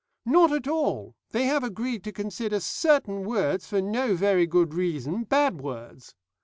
"Not 0.25 0.51
at 0.51 0.67
all; 0.67 1.15
they 1.29 1.43
have 1.45 1.63
agreed 1.63 2.03
to 2.05 2.11
consider 2.11 2.59
certain 2.59 3.23
words, 3.23 3.67
for 3.67 3.83
no 3.83 4.15
very 4.15 4.47
good 4.47 4.73
reason, 4.73 5.25
bad 5.25 5.61
words. 5.61 6.15